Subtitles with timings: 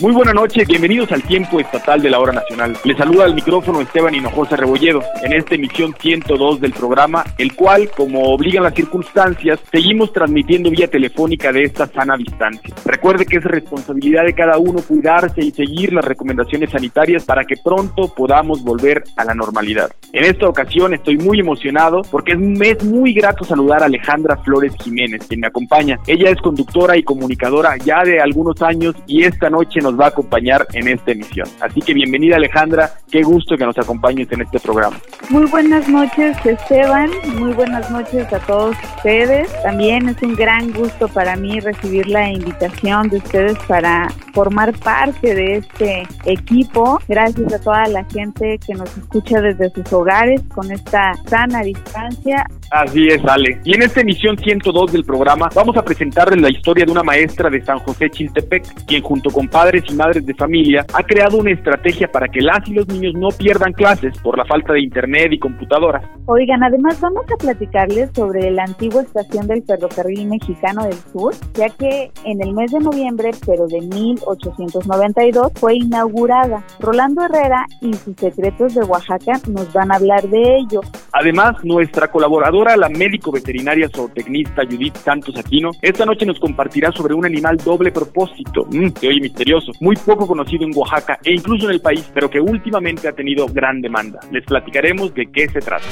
[0.00, 2.76] Muy buena noche, bienvenidos al tiempo estatal de la hora nacional.
[2.84, 7.90] Les saluda al micrófono Esteban Hinojosa Rebolledo en esta emisión 102 del programa, el cual,
[7.96, 12.72] como obligan las circunstancias, seguimos transmitiendo vía telefónica de esta sana distancia.
[12.84, 17.56] Recuerde que es responsabilidad de cada uno cuidarse y seguir las recomendaciones sanitarias para que
[17.56, 19.90] pronto podamos volver a la normalidad.
[20.12, 25.26] En esta ocasión estoy muy emocionado porque es muy grato saludar a Alejandra Flores Jiménez,
[25.26, 25.98] quien me acompaña.
[26.06, 30.06] Ella es conductora y comunicadora ya de algunos años y esta noche nos nos va
[30.06, 31.48] a acompañar en esta emisión.
[31.60, 34.98] Así que bienvenida Alejandra, qué gusto que nos acompañes en este programa.
[35.30, 39.50] Muy buenas noches Esteban, muy buenas noches a todos ustedes.
[39.62, 45.34] También es un gran gusto para mí recibir la invitación de ustedes para formar parte
[45.34, 47.00] de este equipo.
[47.08, 52.44] Gracias a toda la gente que nos escucha desde sus hogares con esta sana distancia.
[52.70, 53.60] Así es, Ale.
[53.64, 57.48] Y en esta emisión 102 del programa vamos a presentarles la historia de una maestra
[57.48, 61.52] de San José Chiltepec, quien junto con padres y madres de familia ha creado una
[61.52, 65.32] estrategia para que las y los niños no pierdan clases por la falta de internet
[65.32, 66.04] y computadoras.
[66.26, 71.68] Oigan, además vamos a platicarles sobre la antigua estación del ferrocarril mexicano del sur, ya
[71.70, 76.64] que en el mes de noviembre, pero de 1892, fue inaugurada.
[76.80, 80.80] Rolando Herrera y sus secretos de Oaxaca nos van a hablar de ello.
[81.12, 87.14] Además, nuestra colaboradora, la médico veterinaria zootecnista Judith Santos Aquino, esta noche nos compartirá sobre
[87.14, 89.20] un animal doble propósito, mm, que hoy
[89.80, 93.46] muy poco conocido en Oaxaca e incluso en el país, pero que últimamente ha tenido
[93.46, 94.20] gran demanda.
[94.30, 95.86] Les platicaremos de qué se trata.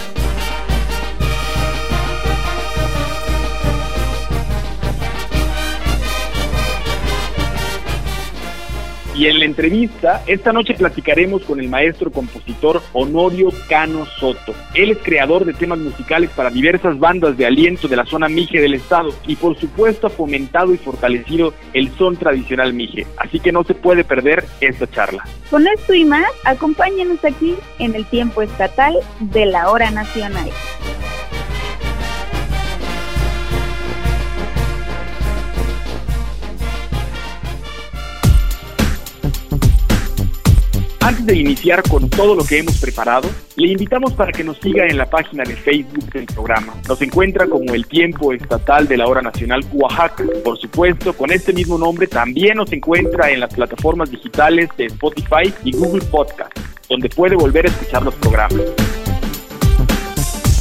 [9.16, 14.54] Y en la entrevista, esta noche platicaremos con el maestro compositor Honorio Cano Soto.
[14.75, 18.60] Él es creador de temas musicales para diversas bandas de aliento de la zona Mije
[18.60, 23.06] del estado y por supuesto ha fomentado y fortalecido el son tradicional Mije.
[23.16, 25.25] Así que no se puede perder esta charla.
[25.50, 30.50] Con esto y más, acompáñenos aquí en el tiempo estatal de la hora nacional.
[41.06, 44.89] Antes de iniciar con todo lo que hemos preparado, le invitamos para que nos siga
[44.89, 46.75] en la página de Facebook del programa.
[46.89, 50.25] Nos encuentra como el tiempo estatal de la hora nacional Oaxaca.
[50.44, 55.55] Por supuesto, con este mismo nombre también nos encuentra en las plataformas digitales de Spotify
[55.62, 56.50] y Google Podcast,
[56.89, 59.06] donde puede volver a escuchar los programas.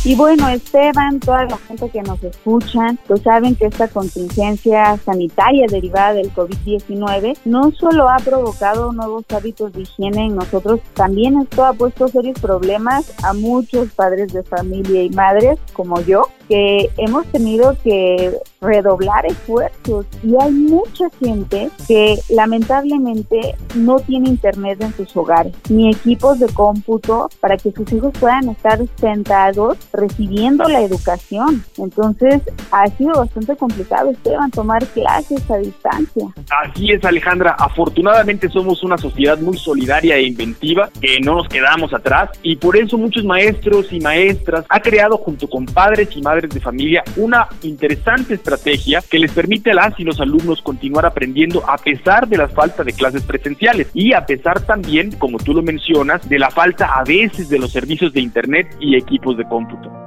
[0.06, 5.66] Y bueno, Esteban, toda la gente que nos escuchan, pues saben que esta contingencia sanitaria
[5.68, 11.66] derivada del COVID-19 no solo ha provocado nuevos hábitos de higiene en nosotros, también esto
[11.66, 17.26] ha puesto serios problemas a muchos padres de familia y madres como yo, que hemos
[17.28, 25.16] tenido que redoblar esfuerzos y hay mucha gente que lamentablemente no tiene internet en sus
[25.16, 31.64] hogares ni equipos de cómputo para que sus hijos puedan estar sentados recibiendo la educación.
[31.78, 32.42] Entonces
[32.72, 36.28] ha sido bastante complicado, Esteban, tomar clases a distancia.
[36.64, 37.56] Así es, Alejandra.
[37.58, 42.78] Afortunadamente somos una sociedad muy solidaria e inventiva, que no nos quedamos atrás y por
[42.78, 47.48] eso muchos maestros y maestras ha creado junto con padres y madres de familia una
[47.64, 52.38] interesante estrategia que les permite a las y los alumnos continuar aprendiendo a pesar de
[52.38, 56.50] la falta de clases presenciales y a pesar también, como tú lo mencionas, de la
[56.50, 60.05] falta a veces de los servicios de Internet y equipos de cómputo.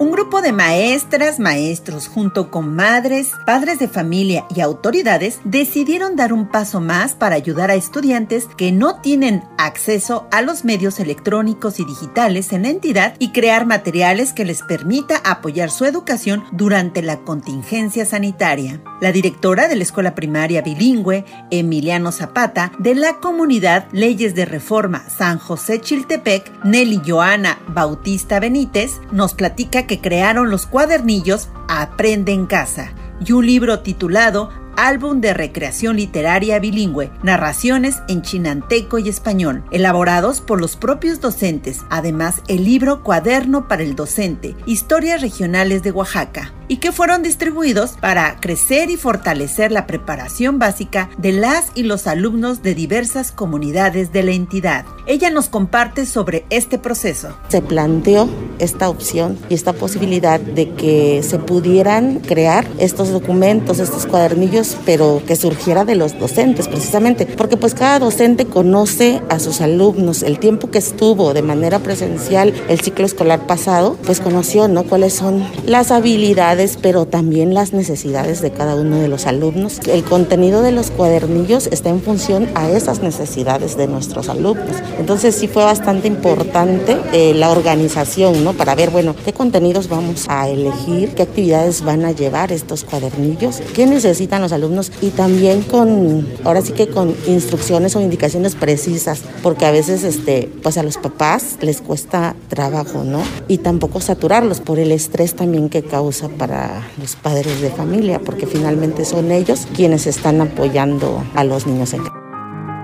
[0.00, 6.32] Un grupo de maestras, maestros, junto con madres, padres de familia y autoridades, decidieron dar
[6.32, 11.80] un paso más para ayudar a estudiantes que no tienen acceso a los medios electrónicos
[11.80, 17.02] y digitales en la entidad y crear materiales que les permita apoyar su educación durante
[17.02, 18.80] la contingencia sanitaria.
[19.02, 25.04] La directora de la escuela primaria bilingüe, Emiliano Zapata, de la comunidad Leyes de Reforma
[25.10, 32.46] San José Chiltepec, Nelly Joana Bautista Benítez, nos platica que crearon los cuadernillos Aprende en
[32.46, 32.92] casa
[33.26, 40.40] y un libro titulado Álbum de Recreación Literaria Bilingüe, narraciones en chinanteco y español, elaborados
[40.40, 41.80] por los propios docentes.
[41.90, 46.52] Además, el libro Cuaderno para el Docente, Historias Regionales de Oaxaca.
[46.70, 52.06] Y que fueron distribuidos para crecer y fortalecer la preparación básica de las y los
[52.06, 54.84] alumnos de diversas comunidades de la entidad.
[55.06, 57.36] Ella nos comparte sobre este proceso.
[57.48, 58.28] Se planteó
[58.60, 65.20] esta opción y esta posibilidad de que se pudieran crear estos documentos, estos cuadernillos, pero
[65.26, 70.38] que surgiera de los docentes precisamente, porque pues cada docente conoce a sus alumnos, el
[70.38, 74.84] tiempo que estuvo de manera presencial el ciclo escolar pasado, pues conoció, ¿no?
[74.84, 79.80] Cuáles son las habilidades, pero también las necesidades de cada uno de los alumnos.
[79.86, 84.76] El contenido de los cuadernillos está en función a esas necesidades de nuestros alumnos.
[84.98, 88.52] Entonces sí fue bastante importante eh, la organización, ¿no?
[88.52, 93.62] Para ver, bueno, qué contenidos vamos a elegir, qué actividades van a llevar estos cuadernillos,
[93.74, 99.22] qué necesitan los alumnos y también con, ahora sí que con instrucciones o indicaciones precisas,
[99.42, 103.22] porque a veces, este, pues a los papás les cuesta trabajo, ¿no?
[103.48, 106.49] Y tampoco saturarlos por el estrés también que causa para
[106.98, 112.04] los padres de familia, porque finalmente son ellos quienes están apoyando a los niños en
[112.04, 112.19] casa.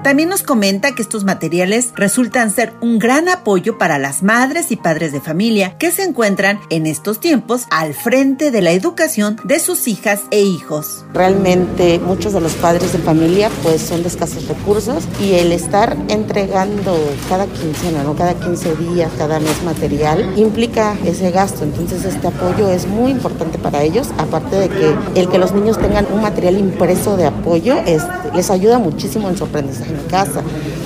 [0.06, 4.76] También nos comenta que estos materiales resultan ser un gran apoyo para las madres y
[4.76, 9.58] padres de familia que se encuentran en estos tiempos al frente de la educación de
[9.58, 11.04] sus hijas e hijos.
[11.12, 15.96] Realmente muchos de los padres de familia pues son de escasos recursos y el estar
[16.06, 16.96] entregando
[17.28, 18.14] cada quincena, ¿no?
[18.14, 21.64] cada 15 días, cada mes material implica ese gasto.
[21.64, 25.80] Entonces este apoyo es muy importante para ellos, aparte de que el que los niños
[25.80, 28.06] tengan un material impreso de apoyo este,
[28.36, 30.42] les ayuda muchísimo en su aprendizaje casa,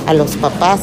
[0.07, 0.81] a los papás,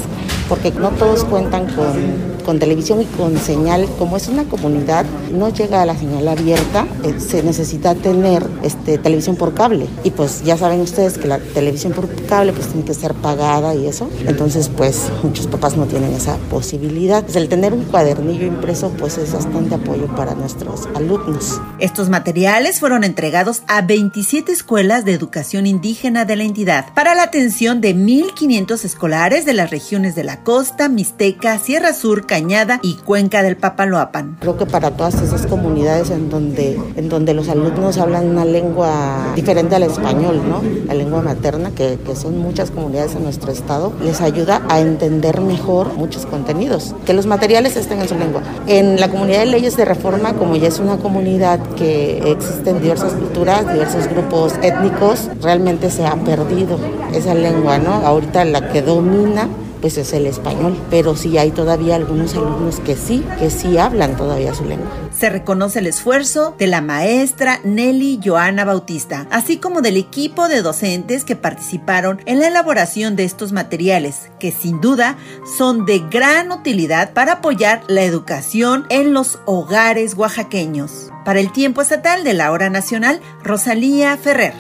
[0.50, 5.50] porque no todos cuentan con con televisión y con señal, como es una comunidad, no
[5.50, 9.86] llega a la señal abierta, eh, se necesita tener este, televisión por cable.
[10.06, 13.76] Y pues ya saben ustedes que la televisión por cable pues tiene que ser pagada
[13.76, 14.10] y eso.
[14.26, 17.22] Entonces pues muchos papás no tienen esa posibilidad.
[17.22, 21.60] Pues, el tener un cuadernillo impreso pues es bastante apoyo para nuestros alumnos.
[21.80, 27.24] Estos materiales fueron entregados a 27 escuelas de educación indígena de la entidad para la
[27.24, 32.94] atención de 1.500 escolares de las regiones de la costa, Mixteca, Sierra Sur, Cañada y
[32.98, 34.38] Cuenca del Papaloapan.
[34.40, 39.34] Creo que para todas esas comunidades en donde, en donde los alumnos hablan una lengua
[39.36, 40.62] diferente al español, ¿no?
[40.86, 45.42] la lengua materna, que, que son muchas comunidades en nuestro estado, les ayuda a entender
[45.42, 48.44] mejor muchos contenidos, que los materiales estén en su lengua.
[48.68, 53.14] En la comunidad de leyes de reforma, como ya es una comunidad que existen diversas
[53.14, 56.78] culturas, diversos grupos étnicos, realmente se ha perdido
[57.16, 57.94] esa lengua, ¿no?
[57.94, 59.50] Ahorita la que domina
[59.82, 64.16] pues es el español, pero sí hay todavía algunos alumnos que sí, que sí hablan
[64.16, 64.88] todavía su lengua.
[65.18, 70.62] Se reconoce el esfuerzo de la maestra Nelly Joana Bautista, así como del equipo de
[70.62, 75.18] docentes que participaron en la elaboración de estos materiales, que sin duda
[75.58, 81.10] son de gran utilidad para apoyar la educación en los hogares oaxaqueños.
[81.26, 84.54] Para el tiempo estatal de la hora nacional, Rosalía Ferrer.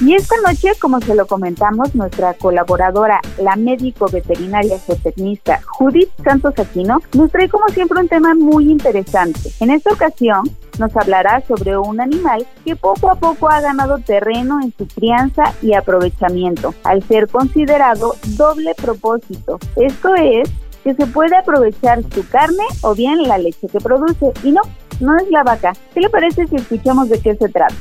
[0.00, 6.54] Y esta noche, como se lo comentamos, nuestra colaboradora, la médico veterinaria zootecnista Judith Santos
[6.56, 9.50] Aquino, nos trae como siempre un tema muy interesante.
[9.58, 10.44] En esta ocasión,
[10.78, 15.52] nos hablará sobre un animal que poco a poco ha ganado terreno en su crianza
[15.62, 19.58] y aprovechamiento, al ser considerado doble propósito.
[19.74, 20.48] Esto es
[20.84, 24.32] que se puede aprovechar su carne o bien la leche que produce.
[24.44, 24.62] Y no,
[25.00, 25.72] no es la vaca.
[25.92, 27.74] ¿Qué le parece si escuchamos de qué se trata?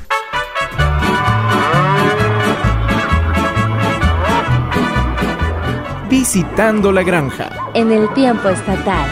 [6.29, 7.48] Visitando la granja.
[7.74, 9.07] En el tiempo estatal.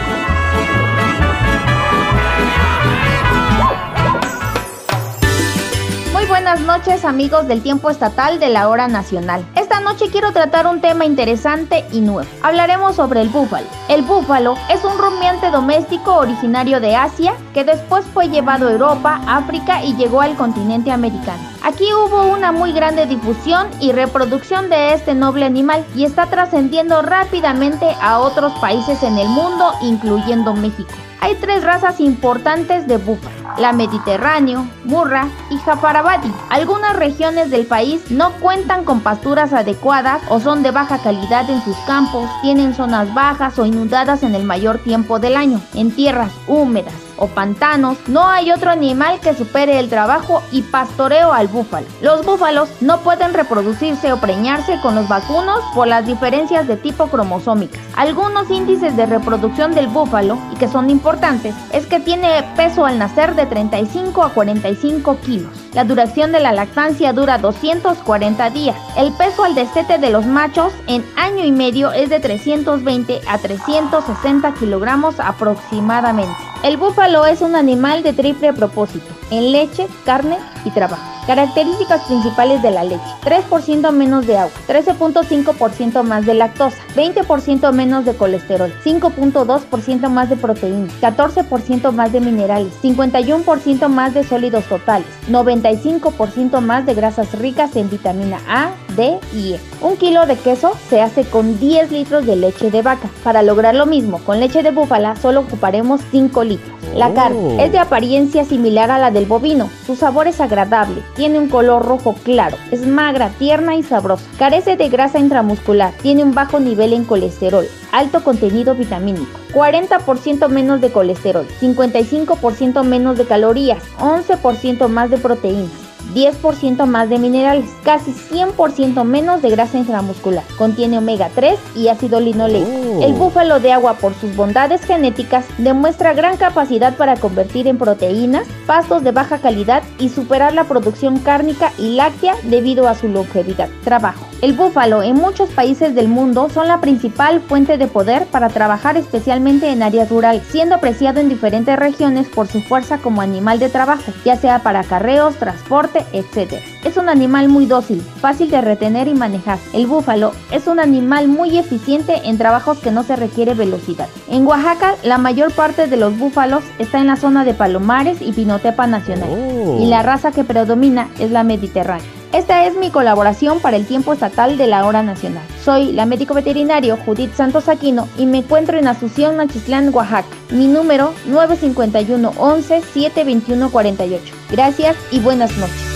[6.11, 9.45] Muy buenas noches amigos del tiempo estatal de la hora nacional.
[9.55, 12.29] Esta noche quiero tratar un tema interesante y nuevo.
[12.43, 13.67] Hablaremos sobre el búfalo.
[13.87, 19.21] El búfalo es un rumiante doméstico originario de Asia que después fue llevado a Europa,
[19.25, 21.54] África y llegó al continente americano.
[21.65, 27.01] Aquí hubo una muy grande difusión y reproducción de este noble animal y está trascendiendo
[27.01, 30.91] rápidamente a otros países en el mundo, incluyendo México.
[31.21, 36.31] Hay tres razas importantes de búfalo, la Mediterráneo, Murra y Jafarabadi.
[36.51, 41.63] Algunas regiones del país no cuentan con pasturas adecuadas o son de baja calidad en
[41.63, 46.31] sus campos, tienen zonas bajas o inundadas en el mayor tiempo del año, en tierras
[46.47, 51.87] húmedas o pantanos, no hay otro animal que supere el trabajo y pastoreo al búfalo.
[52.01, 57.07] Los búfalos no pueden reproducirse o preñarse con los vacunos por las diferencias de tipo
[57.07, 57.81] cromosómicas.
[57.95, 62.97] Algunos índices de reproducción del búfalo, y que son importantes, es que tiene peso al
[62.97, 65.51] nacer de 35 a 45 kilos.
[65.73, 68.77] La duración de la lactancia dura 240 días.
[68.97, 73.37] El peso al destete de los machos en año y medio es de 320 a
[73.37, 76.35] 360 kilogramos aproximadamente.
[76.63, 81.03] El búfalo es un animal de triple propósito, en leche, carne y trabajo.
[81.27, 83.01] Características principales de la leche.
[83.23, 90.35] 3% menos de agua, 13.5% más de lactosa, 20% menos de colesterol, 5.2% más de
[90.35, 97.75] proteína, 14% más de minerales, 51% más de sólidos totales, 95% más de grasas ricas
[97.75, 99.59] en vitamina A, D y E.
[99.81, 103.09] Un kilo de queso se hace con 10 litros de leche de vaca.
[103.23, 106.74] Para lograr lo mismo con leche de búfala solo ocuparemos 5 litros.
[106.93, 107.59] La carne Oh.
[107.59, 109.69] es de apariencia similar a la del bovino.
[109.85, 114.25] Su sabor es agradable, tiene un color rojo claro, es magra, tierna y sabrosa.
[114.37, 120.81] Carece de grasa intramuscular, tiene un bajo nivel en colesterol, alto contenido vitamínico, 40% menos
[120.81, 125.71] de colesterol, 55% menos de calorías, 11% más de proteínas.
[126.13, 130.43] 10% más de minerales, casi 100% menos de grasa intramuscular.
[130.57, 132.69] Contiene omega 3 y ácido linoleico.
[132.69, 133.03] Oh.
[133.03, 138.47] El búfalo de agua, por sus bondades genéticas, demuestra gran capacidad para convertir en proteínas
[138.65, 143.69] pastos de baja calidad y superar la producción cárnica y láctea debido a su longevidad.
[143.83, 144.25] Trabajo.
[144.45, 148.95] El búfalo en muchos países del mundo son la principal fuente de poder para trabajar
[148.95, 153.69] especialmente en áreas rurales, siendo apreciado en diferentes regiones por su fuerza como animal de
[153.69, 156.61] trabajo, ya sea para carreos, transporte, etc.
[156.83, 159.57] Es un animal muy dócil, fácil de retener y manejar.
[159.73, 164.09] El búfalo es un animal muy eficiente en trabajos que no se requiere velocidad.
[164.29, 168.31] En Oaxaca, la mayor parte de los búfalos está en la zona de Palomares y
[168.31, 169.79] Pinotepa Nacional, Oh.
[169.81, 172.05] y la raza que predomina es la mediterránea.
[172.35, 175.45] Esta es mi colaboración para el tiempo estatal de la hora nacional.
[175.63, 180.27] Soy la médico veterinario Judith Santos Aquino y me encuentro en Asunción, Nachislán, Oaxaca.
[180.49, 184.33] Mi número 951 11 721 48.
[184.51, 185.94] Gracias y buenas noches.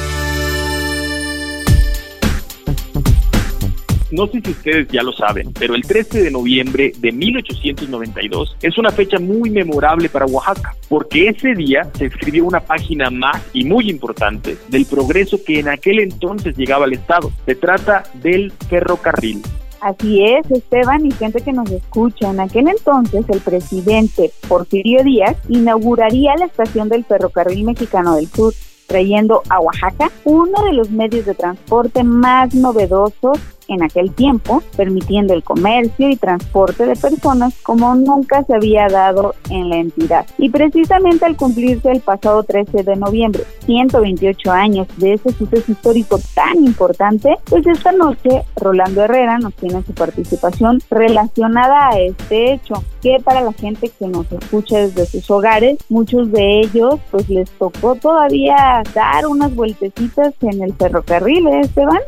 [4.12, 8.78] No sé si ustedes ya lo saben, pero el 13 de noviembre de 1892 es
[8.78, 13.66] una fecha muy memorable para Oaxaca, porque ese día se escribió una página más y
[13.66, 17.32] muy importante del progreso que en aquel entonces llegaba al Estado.
[17.46, 19.44] Se trata del ferrocarril.
[19.82, 22.32] Así es, Esteban y gente que nos escucha.
[22.32, 28.54] En aquel entonces, el presidente Porfirio Díaz inauguraría la estación del ferrocarril mexicano del sur,
[28.88, 33.40] trayendo a Oaxaca uno de los medios de transporte más novedosos
[33.70, 39.36] en aquel tiempo, permitiendo el comercio y transporte de personas como nunca se había dado
[39.50, 40.26] en la entidad.
[40.38, 46.20] Y precisamente al cumplirse el pasado 13 de noviembre, 128 años de ese suceso histórico
[46.34, 52.84] tan importante, pues esta noche Rolando Herrera nos tiene su participación relacionada a este hecho,
[53.02, 57.50] que para la gente que nos escucha desde sus hogares, muchos de ellos pues les
[57.52, 62.00] tocó todavía dar unas vueltecitas en el ferrocarril, ¿eh, Esteban?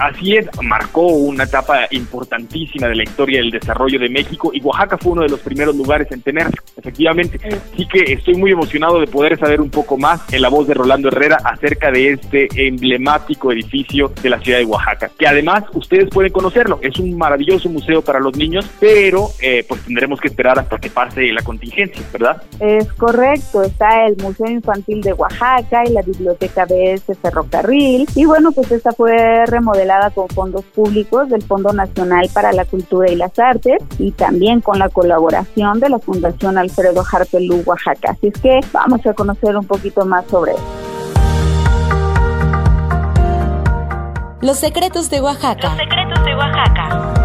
[0.00, 4.96] Así es, marcó una etapa importantísima de la historia del desarrollo de México y Oaxaca
[4.96, 7.38] fue uno de los primeros lugares en tenerlo, efectivamente.
[7.44, 10.72] Así que estoy muy emocionado de poder saber un poco más en la voz de
[10.72, 16.08] Rolando Herrera acerca de este emblemático edificio de la ciudad de Oaxaca, que además ustedes
[16.08, 16.78] pueden conocerlo.
[16.80, 20.88] Es un maravilloso museo para los niños, pero eh, pues tendremos que esperar hasta que
[20.88, 22.42] pase la contingencia, ¿verdad?
[22.58, 28.08] Es correcto, está el Museo Infantil de Oaxaca y la biblioteca de ese ferrocarril.
[28.14, 33.10] Y bueno, pues esta fue remodelada con fondos públicos del Fondo Nacional para la Cultura
[33.10, 38.12] y las Artes y también con la colaboración de la Fundación Alfredo Harpelú Oaxaca.
[38.12, 40.62] Así es que vamos a conocer un poquito más sobre eso.
[44.40, 45.76] Los secretos de Oaxaca.
[45.76, 47.19] Secretos de Oaxaca.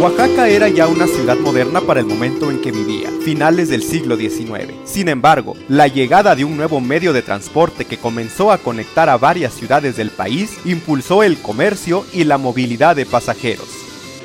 [0.00, 4.16] Oaxaca era ya una ciudad moderna para el momento en que vivía, finales del siglo
[4.16, 4.72] XIX.
[4.84, 9.18] Sin embargo, la llegada de un nuevo medio de transporte que comenzó a conectar a
[9.18, 13.66] varias ciudades del país impulsó el comercio y la movilidad de pasajeros.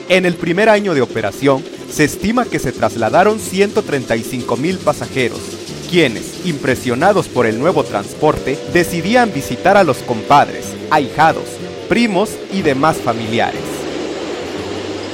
[0.09, 5.39] En el primer año de operación, se estima que se trasladaron 135 mil pasajeros,
[5.89, 11.45] quienes, impresionados por el nuevo transporte, decidían visitar a los compadres, ahijados,
[11.89, 13.72] primos y demás familiares.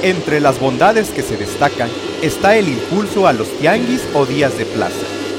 [0.02, 1.90] Entre las bondades que se destacan
[2.22, 4.94] está el impulso a los tianguis o días de plaza,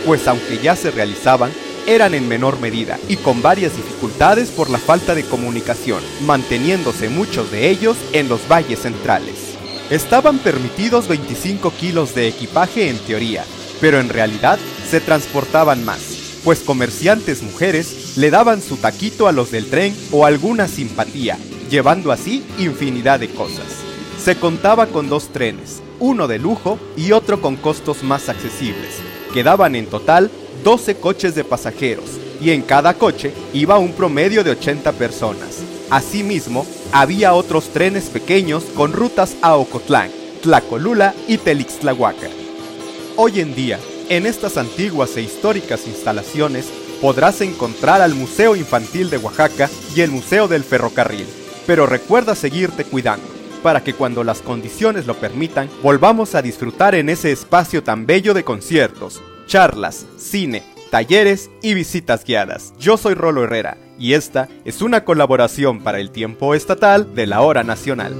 [0.05, 1.51] pues aunque ya se realizaban,
[1.87, 7.49] eran en menor medida y con varias dificultades por la falta de comunicación, manteniéndose muchos
[7.49, 9.55] de ellos en los valles centrales.
[9.89, 13.43] Estaban permitidos 25 kilos de equipaje en teoría,
[13.79, 16.01] pero en realidad se transportaban más,
[16.43, 21.39] pues comerciantes mujeres le daban su taquito a los del tren o alguna simpatía,
[21.71, 23.80] llevando así infinidad de cosas.
[24.23, 28.99] Se contaba con dos trenes, uno de lujo y otro con costos más accesibles.
[29.33, 30.29] Quedaban en total
[30.63, 32.05] 12 coches de pasajeros
[32.39, 35.63] y en cada coche iba un promedio de 80 personas.
[35.89, 40.11] Asimismo, había otros trenes pequeños con rutas a Ocotlán,
[40.43, 42.29] Tlacolula y Telixtlahuaca.
[43.15, 46.67] Hoy en día, en estas antiguas e históricas instalaciones
[47.01, 51.25] podrás encontrar al Museo Infantil de Oaxaca y el Museo del Ferrocarril.
[51.65, 53.30] Pero recuerda seguirte cuidando,
[53.61, 58.33] para que cuando las condiciones lo permitan, volvamos a disfrutar en ese espacio tan bello
[58.33, 62.73] de conciertos, charlas, cine, talleres y visitas guiadas.
[62.79, 67.41] Yo soy Rolo Herrera y esta es una colaboración para el tiempo estatal de la
[67.41, 68.13] hora nacional.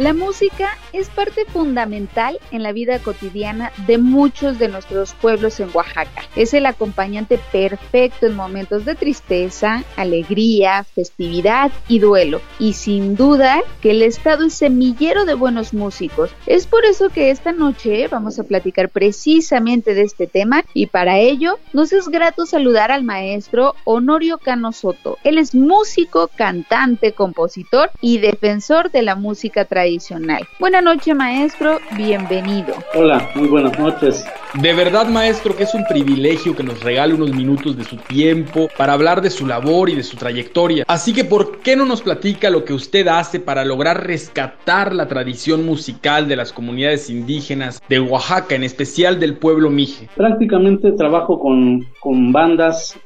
[0.00, 5.68] La música es parte fundamental en la vida cotidiana de muchos de nuestros pueblos en
[5.74, 6.22] Oaxaca.
[6.36, 12.40] Es el acompañante perfecto en momentos de tristeza, alegría, festividad y duelo.
[12.58, 16.30] Y sin duda que el estado es semillero de buenos músicos.
[16.46, 21.18] Es por eso que esta noche vamos a platicar precisamente de este tema y para
[21.18, 25.18] ello nos es grato saludar al maestro Honorio Cano Soto.
[25.24, 30.46] Él es músico, cantante, compositor y defensor de la música tradicional tradicional.
[30.60, 32.74] Buenas noches, maestro, bienvenido.
[32.94, 34.24] Hola, muy buenas noches.
[34.54, 38.68] De verdad, maestro, que es un privilegio que nos regale unos minutos de su tiempo
[38.76, 40.84] para hablar de su labor y de su trayectoria.
[40.88, 45.06] Así que, ¿por qué no nos platica lo que usted hace para lograr rescatar la
[45.06, 50.08] tradición musical de las comunidades indígenas de Oaxaca, en especial del pueblo Mije?
[50.16, 52.98] Prácticamente trabajo con, con bandas,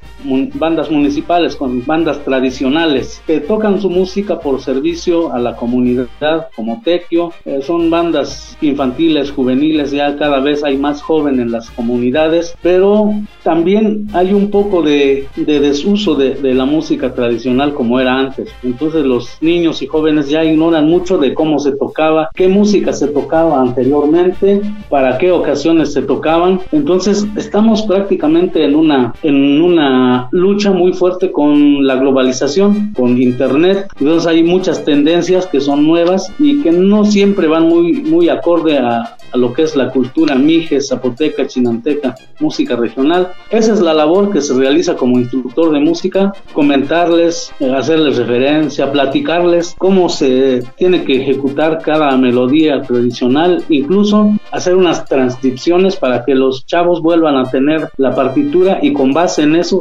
[0.54, 6.73] bandas municipales, con bandas tradicionales que tocan su música por servicio a la comunidad, como
[6.82, 7.32] Tequio.
[7.44, 13.12] Eh, son bandas infantiles, juveniles, ya cada vez hay más jóvenes en las comunidades, pero
[13.42, 18.48] también hay un poco de, desuso de, de, la música tradicional como era antes.
[18.62, 23.08] Entonces los niños y jóvenes ya ignoran mucho de cómo se tocaba, qué música se
[23.08, 26.60] tocaba anteriormente, para qué ocasiones se tocaban.
[26.72, 33.88] Entonces estamos prácticamente en una, en una lucha muy fuerte con la globalización, con internet.
[33.98, 38.78] Entonces hay muchas tendencias que son nuevas y que no siempre van muy, muy acorde
[38.78, 43.32] a, a lo que es la cultura mije, zapoteca, chinanteca, música regional.
[43.50, 48.90] Esa es la labor que se realiza como instructor de música, comentarles, eh, hacerles referencia,
[48.92, 56.34] platicarles cómo se tiene que ejecutar cada melodía tradicional, incluso hacer unas transcripciones para que
[56.34, 59.80] los chavos vuelvan a tener la partitura y con base en eso,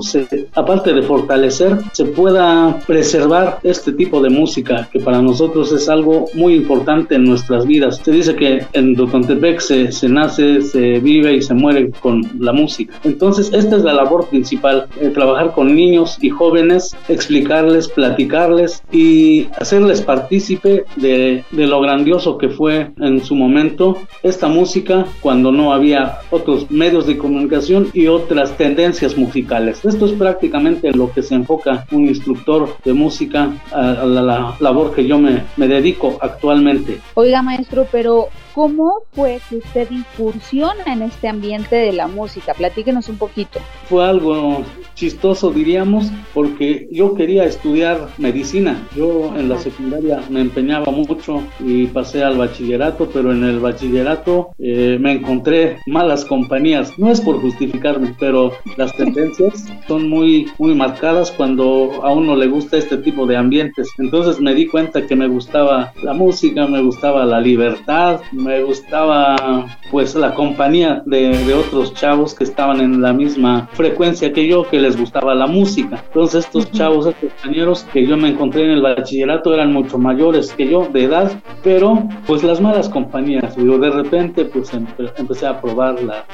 [0.56, 6.26] aparte de fortalecer, se pueda preservar este tipo de música que para nosotros es algo
[6.34, 8.02] muy importante en nuestras vidas.
[8.04, 8.96] Se dice que en
[9.44, 12.94] Se, se, nace, se vive y se muere con la música.
[13.04, 19.48] Entonces, esta es la labor principal, eh, trabajar con niños y jóvenes, explicarles, platicarles y
[19.58, 25.74] hacerles partícipe de, de lo grandioso que fue en su momento esta música cuando no
[25.74, 29.84] había otros medios de comunicación y otras tendencias musicales.
[29.84, 34.96] Esto es prácticamente lo que se enfoca un instructor de música a, la, la labor
[34.96, 37.00] que yo me, me dedico actualmente.
[37.16, 42.54] Oiga, maestro, pero ¿Cómo fue que usted incursiona en este ambiente de la música?
[42.54, 43.60] Platíquenos un poquito.
[43.90, 44.64] Fue algo
[44.94, 48.88] chistoso, diríamos, porque yo quería estudiar medicina.
[48.96, 54.50] Yo en la secundaria me empeñaba mucho y pasé al bachillerato, pero en el bachillerato
[54.60, 56.98] eh, me encontré malas compañías.
[57.00, 62.48] No es por justificarme, pero las tendencias son muy, muy marcadas cuando a uno le
[62.48, 63.90] gusta este tipo de ambientes.
[63.98, 69.66] Entonces me di cuenta que me gustaba la música, me gustaba la libertad, me gustaba
[69.90, 74.68] pues la compañía de, de, otros chavos que estaban en la misma frecuencia que yo,
[74.68, 76.04] que les gustaba la música.
[76.08, 80.52] Entonces estos chavos, estos compañeros que yo me encontré en el bachillerato eran mucho mayores
[80.54, 81.32] que yo de edad,
[81.64, 83.56] pero pues las malas compañías.
[83.56, 86.26] Yo de repente pues empecé a probar la,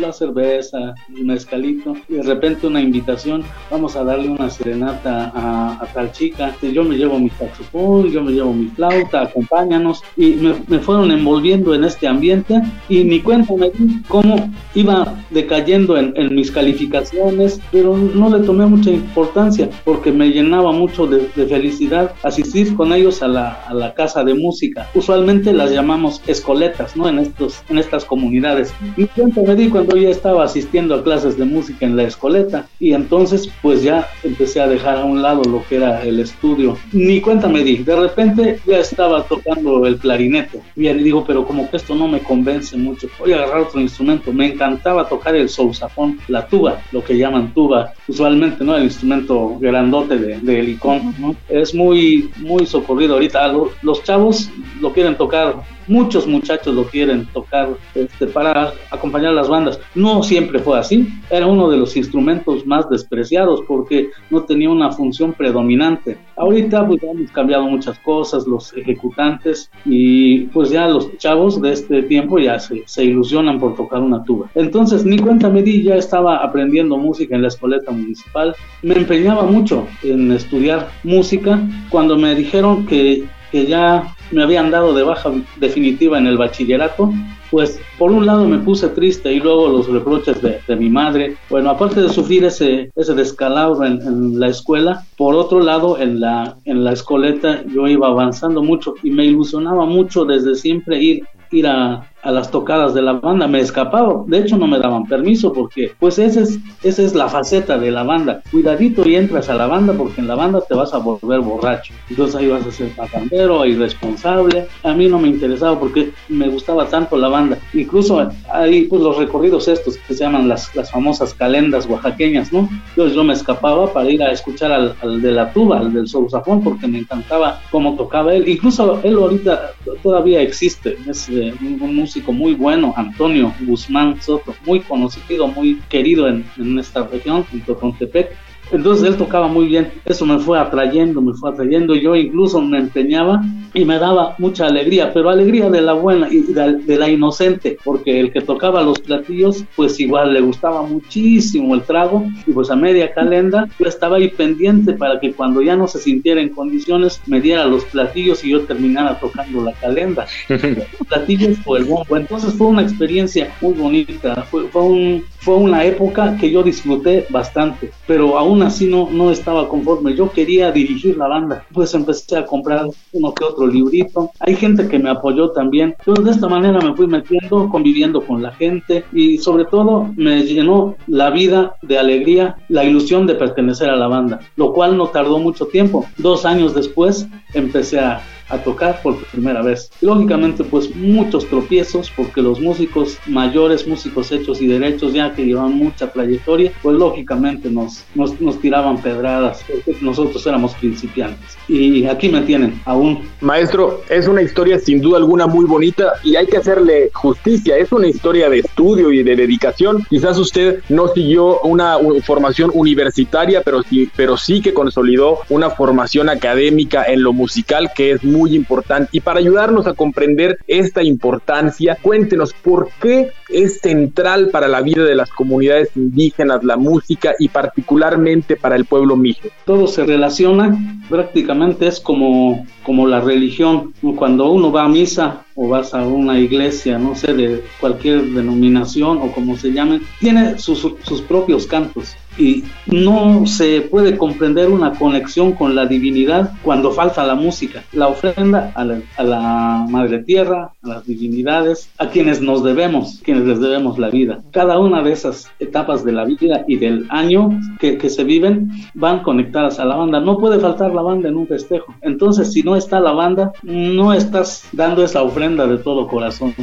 [0.00, 5.78] la cerveza, el mezcalito, y de repente una invitación, vamos a darle una serenata a,
[5.80, 10.32] a tal chica, yo me llevo mi saxofón, yo me llevo mi flauta, acompáñanos, y
[10.32, 15.14] me, me fueron envolviendo desenvolviendo en este ambiente y ni cuenta me di cómo iba
[15.30, 21.06] decayendo en, en, mis calificaciones, pero no le tomé mucha importancia porque me llenaba mucho
[21.06, 24.88] de, de felicidad asistir con ellos a la, a la, casa de música.
[24.94, 27.08] Usualmente las llamamos escoletas, ¿no?
[27.08, 28.74] En, estos, en estas comunidades.
[28.96, 32.66] Ni cuenta me di cuando ya estaba asistiendo a clases de música en la escoleta
[32.78, 36.76] y entonces pues ya empecé a dejar a un lado lo que era el estudio.
[36.92, 40.60] Ni cuenta me di, de repente ya estaba tocando el clarinete.
[40.74, 44.32] Y digo, pero como que esto no me convence mucho, voy a agarrar otro instrumento.
[44.32, 48.76] Me encantaba tocar el sousafón, la tuba, lo que llaman tuba, usualmente, ¿no?
[48.76, 51.34] El instrumento grandote de, de helicón, ¿no?
[51.48, 53.48] Es muy, muy socorrido ahorita.
[53.48, 54.48] Los, los chavos
[54.80, 55.56] lo quieren tocar
[55.88, 59.78] muchos muchachos lo quieren tocar este, para acompañar a las bandas.
[59.94, 64.90] No siempre fue así, era uno de los instrumentos más despreciados porque no tenía una
[64.90, 66.18] función predominante.
[66.36, 72.38] Ahorita pues hemos cambiado muchas cosas, los ejecutantes y pues ya los de este tiempo
[72.38, 74.48] ya se, se ilusionan por tocar una tuba.
[74.54, 78.54] Entonces ni cuenta me di, ya estaba aprendiendo música en la escoleta municipal.
[78.82, 81.60] Me empeñaba mucho en estudiar música
[81.90, 87.12] cuando me dijeron que que ya me habían dado de baja definitiva en el bachillerato,
[87.50, 91.36] pues por un lado me puse triste y luego los reproches de, mi madre.
[91.48, 96.20] Bueno, aparte de sufrir ese, ese descalabro en, en, la escuela, por otro lado en
[96.20, 101.24] la, en la escoleta yo iba avanzando mucho y me ilusionaba mucho desde siempre ir,
[101.50, 105.04] ir a, a las tocadas de la banda, me escapaba, de hecho no me daban
[105.04, 109.48] permiso porque pues esa es, esa es la faceta de la banda, cuidadito y entras
[109.48, 112.66] a la banda porque en la banda te vas a volver borracho, entonces ahí vas
[112.66, 117.58] a ser patandero, irresponsable, a mí no me interesaba porque me gustaba tanto la banda,
[117.72, 122.68] incluso ahí pues los recorridos estos que se llaman las, las famosas calendas oaxaqueñas, ¿no?
[122.88, 126.08] Entonces yo me escapaba para ir a escuchar al, al de la tuba, al del
[126.08, 131.80] sousafón, porque me encantaba cómo tocaba él, incluso él ahorita todavía existe, es eh, un,
[131.80, 137.44] un músico muy bueno, Antonio Guzmán Soto, muy conocido, muy querido en, en esta región,
[137.52, 138.34] en Totontepec.
[138.70, 142.78] Entonces él tocaba muy bien, eso me fue atrayendo, me fue atrayendo, yo incluso me
[142.78, 143.42] empeñaba
[143.74, 148.18] y me daba mucha alegría, pero alegría de la buena y de, la inocente, porque
[148.20, 152.76] el que tocaba los platillos, pues igual le gustaba muchísimo el trago, y pues a
[152.76, 157.20] media calenda yo estaba ahí pendiente para que cuando ya no se sintiera en condiciones
[157.26, 160.26] me diera los platillos y yo terminara tocando la calenda.
[160.48, 160.58] los
[161.08, 165.84] platillos o el bombo, entonces fue una experiencia muy bonita, fue, fue, un, fue una
[165.84, 171.16] época que yo disfruté bastante, pero aún así no, no estaba conforme, yo quería dirigir
[171.16, 174.30] la banda, pues empecé a comprar uno que otro librito.
[174.40, 175.94] Hay gente que me apoyó también.
[175.98, 180.42] Entonces de esta manera me fui metiendo, conviviendo con la gente y sobre todo me
[180.42, 185.08] llenó la vida de alegría, la ilusión de pertenecer a la banda, lo cual no
[185.08, 186.06] tardó mucho tiempo.
[186.18, 189.90] Dos años después empecé a a tocar por primera vez.
[190.00, 195.74] Lógicamente pues muchos tropiezos porque los músicos mayores, músicos hechos y derechos ya que llevan
[195.74, 199.64] mucha trayectoria, pues lógicamente nos, nos, nos tiraban pedradas,
[200.00, 201.56] nosotros éramos principiantes.
[201.68, 203.28] Y aquí me tienen aún.
[203.40, 207.92] Maestro, es una historia sin duda alguna muy bonita y hay que hacerle justicia, es
[207.92, 210.04] una historia de estudio y de dedicación.
[210.08, 216.28] Quizás usted no siguió una formación universitaria, pero sí, pero sí que consolidó una formación
[216.28, 219.08] académica en lo musical que es muy importante.
[219.12, 225.04] Y para ayudarnos a comprender esta importancia, cuéntenos por qué es central para la vida
[225.04, 229.48] de las comunidades indígenas la música y particularmente para el pueblo mijo.
[229.64, 230.76] Todo se relaciona,
[231.08, 233.92] prácticamente es como, como la religión.
[234.16, 239.18] Cuando uno va a misa o vas a una iglesia, no sé, de cualquier denominación
[239.18, 244.92] o como se llame, tiene sus, sus propios cantos y no se puede comprender una
[244.92, 250.22] conexión con la divinidad cuando falta la música, la ofrenda a la, a la, madre
[250.22, 254.40] tierra, a las divinidades, a quienes nos debemos, les debemos la vida.
[254.52, 258.70] Cada una de esas etapas de la vida y del año que, que se viven
[258.94, 260.20] van conectadas a la banda.
[260.20, 261.94] No puede faltar la banda en un festejo.
[262.02, 266.54] Entonces, si no está la banda, no estás dando esa ofrenda de todo corazón.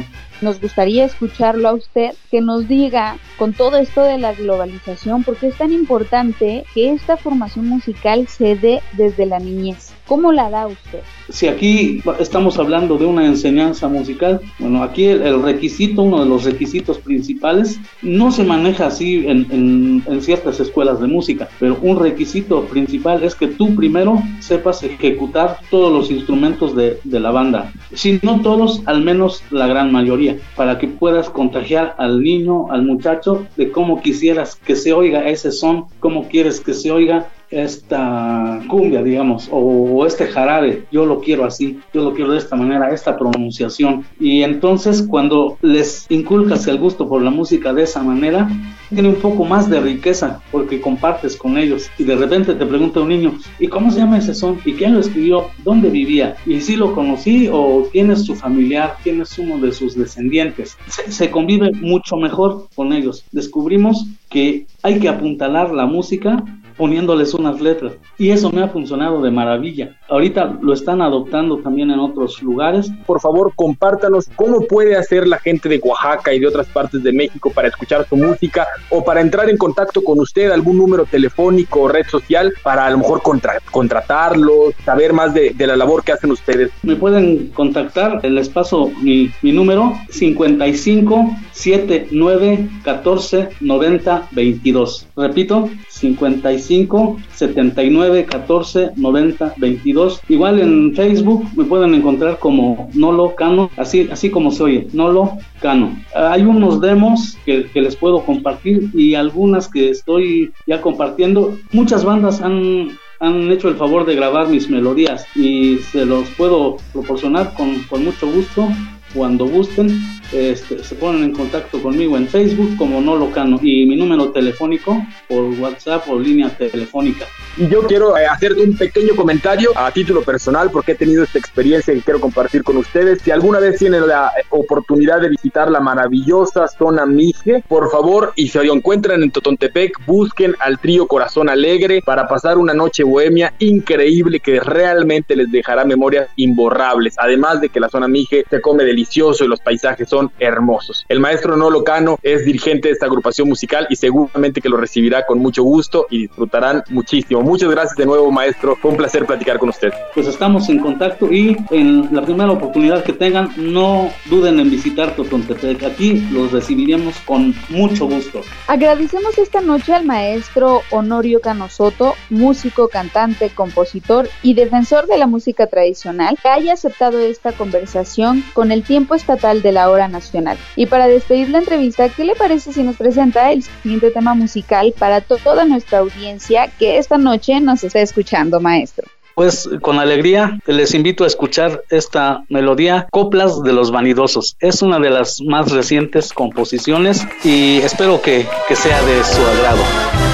[0.44, 5.38] Nos gustaría escucharlo a usted, que nos diga con todo esto de la globalización, por
[5.38, 9.94] qué es tan importante que esta formación musical se dé desde la niñez.
[10.06, 11.00] ¿Cómo la da usted?
[11.30, 16.44] Si aquí estamos hablando de una enseñanza musical, bueno, aquí el, requisito, uno de los
[16.44, 23.22] requisitos principales, no se maneja así en, ciertas escuelas de música, pero un requisito principal
[23.24, 27.72] es que tú primero sepas ejecutar todos los instrumentos de la banda.
[27.94, 32.82] Si no todos, al menos la gran mayoría, para que puedas contagiar al niño, al
[32.82, 38.62] muchacho, de cómo quisieras que se oiga ese son, cómo quieres que se oiga esta
[38.68, 42.92] cumbia, digamos, o, este jarabe, yo lo quiero así, yo lo quiero de esta manera,
[42.92, 44.04] esta pronunciación.
[44.18, 48.48] Y entonces cuando les inculcas el gusto por la música de esa manera,
[48.92, 51.90] tiene un poco más de riqueza porque compartes con ellos.
[51.98, 54.58] Y de repente te pregunta un niño, ¿y cómo se llama ese son?
[54.64, 55.48] ¿Y quién lo escribió?
[55.64, 56.36] ¿Dónde vivía?
[56.46, 58.96] ¿Y si lo conocí o quién es su familiar?
[59.02, 60.76] ¿Quién es uno de sus descendientes?
[60.88, 63.24] Se, se convive mucho mejor con ellos.
[63.32, 66.42] Descubrimos que hay que apuntalar la música
[66.76, 67.94] poniéndoles unas letras.
[68.18, 69.96] Y eso me ha funcionado de maravilla.
[70.08, 72.90] Ahorita lo están adoptando también en otros lugares.
[73.06, 77.12] Por favor, compártanos cómo puede hacer la gente de Oaxaca y de otras partes de
[77.12, 81.82] México para escuchar su música o para entrar en contacto con usted, algún número telefónico
[81.82, 86.12] o red social para a lo mejor contra contratarlos, saber más de, la labor que
[86.12, 86.70] hacen ustedes.
[86.82, 95.06] Me pueden contactar, les paso mi, mi número 55 79 14 90 22.
[95.16, 96.26] Repito, 55
[96.66, 100.20] 79 14 90 22.
[100.28, 105.32] Igual en Facebook me pueden encontrar como Nolo Cano, así, así como se oye, Nolo
[105.60, 105.96] Cano.
[106.14, 111.56] Hay unos demos que, que les puedo compartir y algunas que estoy ya compartiendo.
[111.72, 116.76] Muchas bandas han han hecho el favor de grabar mis melodías y se los puedo
[116.92, 118.68] proporcionar con, con mucho gusto
[119.14, 119.88] cuando gusten
[120.34, 125.00] este, se ponen en contacto conmigo en Facebook como No Locano y mi número telefónico
[125.28, 127.26] por WhatsApp o línea telefónica.
[127.56, 131.38] Y yo quiero eh, hacer un pequeño comentario a título personal porque he tenido esta
[131.38, 133.22] experiencia que quiero compartir con ustedes.
[133.22, 138.32] Si alguna vez tienen la eh, oportunidad de visitar la maravillosa zona Mije, por favor,
[138.34, 143.04] y si lo encuentran en Totontepec, busquen al trío Corazón Alegre para pasar una noche
[143.04, 147.14] bohemia increíble que realmente les dejará memorias imborrables.
[147.18, 151.04] Además de que la zona Mije se come delicioso y los paisajes son hermosos.
[151.08, 155.26] El maestro Nolo Cano es dirigente de esta agrupación musical y seguramente que lo recibirá
[155.26, 157.42] con mucho gusto y disfrutarán muchísimo.
[157.42, 158.76] Muchas gracias de nuevo, maestro.
[158.76, 159.92] Fue un placer platicar con usted.
[160.14, 165.14] Pues estamos en contacto y en la primera oportunidad que tengan, no duden en visitar
[165.16, 165.82] Totontepec.
[165.84, 168.40] Aquí los recibiremos con mucho gusto.
[168.66, 175.66] Agradecemos esta noche al maestro Honorio Canosoto, músico, cantante, compositor y defensor de la música
[175.66, 180.58] tradicional, que haya aceptado esta conversación con el tiempo estatal de la hora nacional.
[180.76, 184.94] Y para despedir la entrevista, ¿qué le parece si nos presenta el siguiente tema musical
[184.98, 189.06] para toda nuestra audiencia que esta noche nos está escuchando, maestro?
[189.34, 194.56] Pues con alegría les invito a escuchar esta melodía Coplas de los Vanidosos.
[194.60, 200.33] Es una de las más recientes composiciones y espero que, que sea de su agrado.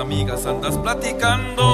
[0.00, 1.64] amigas andas platicando.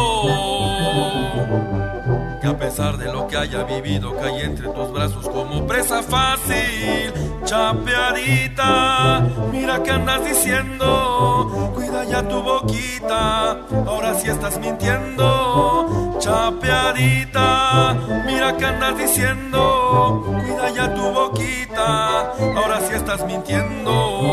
[2.40, 7.12] Que a pesar de lo que haya vivido, cae entre tus brazos como presa fácil.
[7.44, 11.72] Chapeadita, mira que andas diciendo.
[11.74, 16.16] Cuida ya tu boquita, ahora sí estás mintiendo.
[16.18, 17.94] Chapeadita,
[18.26, 20.24] mira que andas diciendo.
[20.26, 24.26] Cuida ya tu boquita, ahora sí estás mintiendo.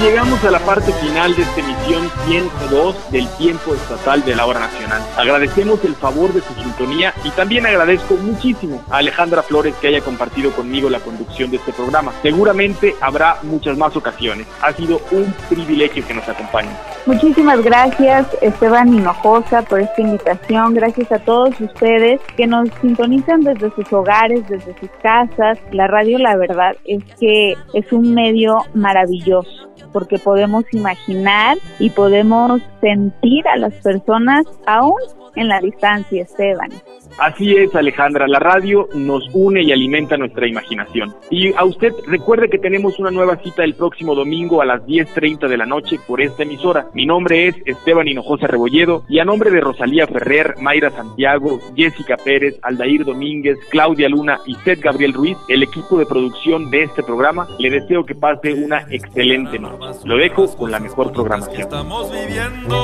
[0.00, 4.60] Llegamos a la parte final de esta emisión 102 del tiempo estatal de la hora
[4.60, 5.02] nacional.
[5.16, 10.00] Agradecemos el favor de su sintonía y también agradezco muchísimo a Alejandra Flores que haya
[10.00, 12.12] compartido conmigo la conducción de este programa.
[12.22, 14.46] Seguramente habrá muchas más ocasiones.
[14.62, 16.72] Ha sido un privilegio que nos acompañen.
[17.06, 20.74] Muchísimas gracias Esteban Hinojosa por esta invitación.
[20.74, 25.58] Gracias a todos ustedes que nos sintonizan desde sus hogares, desde sus casas.
[25.72, 32.60] La radio, la verdad, es que es un medio maravilloso porque podemos imaginar y podemos
[32.80, 35.00] sentir a las personas aún
[35.34, 36.70] en la distancia, Esteban.
[37.18, 41.12] Así es, Alejandra, la radio nos une y alimenta nuestra imaginación.
[41.30, 45.48] Y a usted recuerde que tenemos una nueva cita el próximo domingo a las 10.30
[45.48, 46.86] de la noche por esta emisora.
[46.94, 52.16] Mi nombre es Esteban Hinojosa Rebolledo y a nombre de Rosalía Ferrer, Mayra Santiago, Jessica
[52.16, 57.02] Pérez, Aldair Domínguez, Claudia Luna y Seth Gabriel Ruiz, el equipo de producción de este
[57.02, 59.98] programa, le deseo que pase una excelente noche.
[60.04, 61.62] Lo dejo con la mejor programación.
[61.62, 62.78] Estamos viviendo.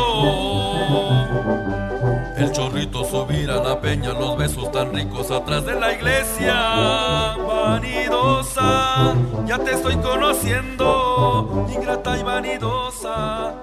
[2.95, 6.55] Subir a la peña, los besos tan ricos atrás de la iglesia.
[7.37, 13.55] Vanidosa, ya te estoy conociendo, ingrata y vanidosa.